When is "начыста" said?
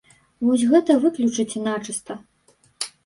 1.67-2.13